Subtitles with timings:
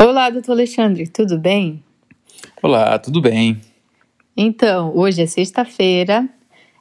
[0.00, 1.82] Olá, doutor Alexandre, tudo bem?
[2.62, 3.60] Olá, tudo bem.
[4.36, 6.28] Então, hoje é sexta-feira,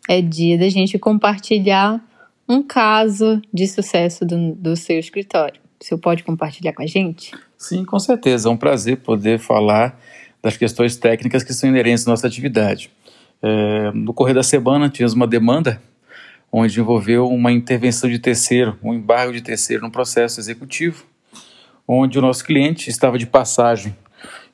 [0.08, 2.00] é dia da gente compartilhar
[2.48, 5.59] um caso de sucesso do, do seu escritório.
[5.82, 7.32] O senhor pode compartilhar com a gente?
[7.58, 8.50] Sim, com certeza.
[8.50, 9.99] É um prazer poder falar
[10.39, 12.91] das questões técnicas que são inerentes à nossa atividade.
[13.41, 15.81] É, no correr da semana, tivemos uma demanda
[16.52, 21.04] onde envolveu uma intervenção de terceiro, um embargo de terceiro no processo executivo,
[21.88, 23.96] onde o nosso cliente estava de passagem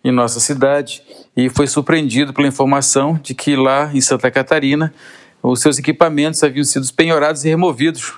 [0.03, 1.01] em nossa cidade
[1.35, 4.93] e foi surpreendido pela informação de que lá em Santa Catarina
[5.41, 8.13] os seus equipamentos haviam sido penhorados e removidos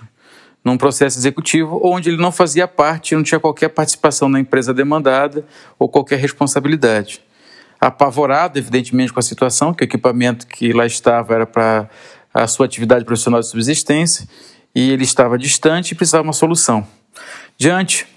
[0.63, 5.45] num processo executivo onde ele não fazia parte, não tinha qualquer participação na empresa demandada
[5.77, 7.21] ou qualquer responsabilidade.
[7.79, 11.87] Apavorado, evidentemente, com a situação, que o equipamento que lá estava era para
[12.33, 14.27] a sua atividade profissional de subsistência
[14.73, 16.85] e ele estava distante e precisava de uma solução.
[17.57, 18.07] Diante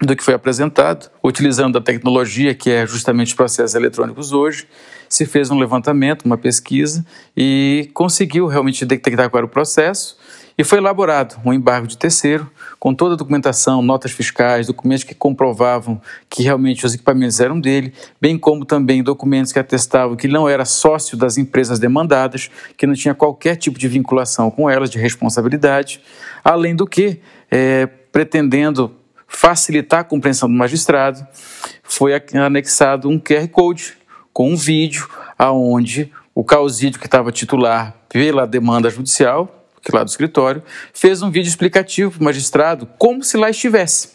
[0.00, 4.66] do que foi apresentado, utilizando a tecnologia que é justamente os processos eletrônicos hoje,
[5.08, 7.04] se fez um levantamento, uma pesquisa
[7.36, 10.16] e conseguiu realmente detectar qual era o processo
[10.56, 15.14] e foi elaborado um embargo de terceiro com toda a documentação, notas fiscais, documentos que
[15.14, 20.48] comprovavam que realmente os equipamentos eram dele, bem como também documentos que atestavam que não
[20.48, 24.98] era sócio das empresas demandadas, que não tinha qualquer tipo de vinculação com elas, de
[24.98, 26.00] responsabilidade,
[26.42, 28.92] além do que, é, pretendendo
[29.28, 31.24] facilitar a compreensão do magistrado,
[31.84, 33.96] foi anexado um QR Code
[34.32, 39.54] com um vídeo aonde o causídio que estava titular pela demanda judicial
[39.88, 40.62] que lá do escritório,
[40.92, 44.10] fez um vídeo explicativo para o magistrado como se lá estivesse,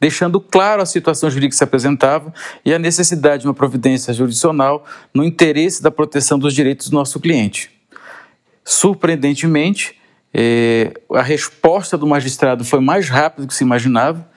[0.00, 2.32] deixando claro a situação jurídica que se apresentava
[2.64, 7.20] e a necessidade de uma providência jurisdicional no interesse da proteção dos direitos do nosso
[7.20, 7.70] cliente.
[8.64, 9.99] Surpreendentemente,
[10.32, 14.28] eh, a resposta do magistrado foi mais rápida do que se imaginava.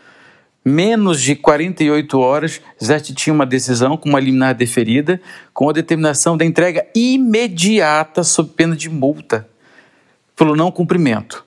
[0.65, 5.19] Menos de 48 horas já tinha uma decisão com uma liminar deferida,
[5.53, 9.47] com a determinação da entrega imediata sob pena de multa
[10.35, 11.45] pelo não cumprimento.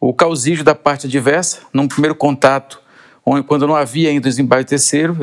[0.00, 2.80] O causídio da parte adversa, num primeiro contato,
[3.46, 5.16] quando não havia ainda desembarque terceiro,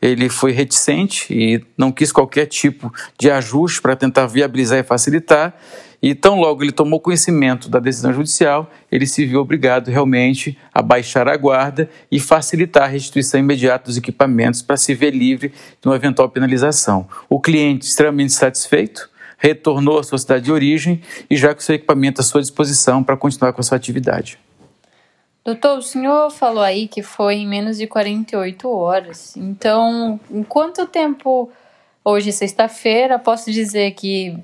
[0.00, 5.56] ele foi reticente e não quis qualquer tipo de ajuste para tentar viabilizar e facilitar.
[6.04, 10.82] E tão logo ele tomou conhecimento da decisão judicial, ele se viu obrigado realmente a
[10.82, 15.48] baixar a guarda e facilitar a restituição imediata dos equipamentos para se ver livre
[15.80, 17.08] de uma eventual penalização.
[17.26, 21.00] O cliente extremamente satisfeito, retornou à sua cidade de origem
[21.30, 24.38] e já com seu equipamento à sua disposição para continuar com a sua atividade.
[25.42, 29.34] Doutor, o senhor falou aí que foi em menos de 48 horas.
[29.38, 31.50] Então, em quanto tempo,
[32.04, 34.38] hoje sexta-feira, posso dizer que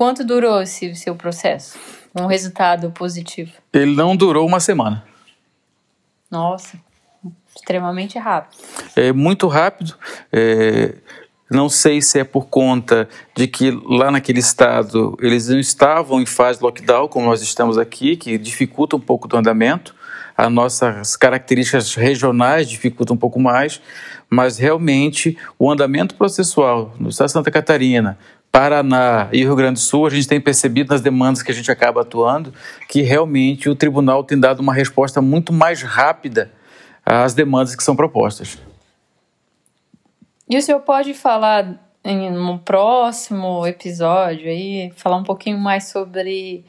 [0.00, 1.78] quanto durou esse seu processo?
[2.18, 3.52] Um resultado positivo?
[3.70, 5.04] Ele não durou uma semana.
[6.30, 6.78] Nossa,
[7.54, 8.62] extremamente rápido.
[8.96, 9.94] É muito rápido.
[10.32, 10.94] É,
[11.50, 16.24] não sei se é por conta de que lá naquele estado eles não estavam em
[16.24, 19.94] fase de lockdown, como nós estamos aqui, que dificulta um pouco o andamento.
[20.34, 23.82] As nossas características regionais dificultam um pouco mais,
[24.30, 28.18] mas realmente o andamento processual no estado de Santa Catarina,
[28.52, 31.70] Paraná e Rio Grande do Sul, a gente tem percebido nas demandas que a gente
[31.70, 32.52] acaba atuando
[32.88, 36.50] que realmente o tribunal tem dado uma resposta muito mais rápida
[37.06, 38.58] às demandas que são propostas.
[40.48, 46.64] E o senhor pode falar em um próximo episódio aí, falar um pouquinho mais sobre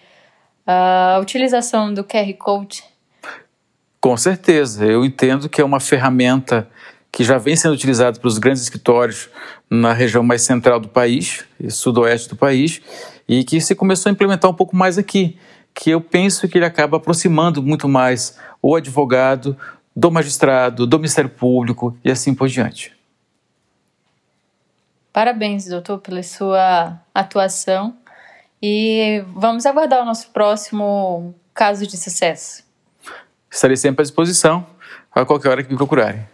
[0.68, 2.84] a utilização do QR Code?
[4.00, 6.70] Com certeza, eu entendo que é uma ferramenta
[7.12, 9.30] que já vem sendo utilizada pelos grandes escritórios
[9.70, 12.82] na região mais central do país, e sudoeste do país,
[13.28, 15.38] e que se começou a implementar um pouco mais aqui,
[15.74, 19.58] que eu penso que ele acaba aproximando muito mais o advogado
[19.96, 22.96] do magistrado, do Ministério Público e assim por diante.
[25.12, 27.96] Parabéns, doutor, pela sua atuação
[28.62, 32.64] e vamos aguardar o nosso próximo caso de sucesso.
[33.50, 34.66] Estarei sempre à disposição
[35.14, 36.31] a qualquer hora que me procurarem.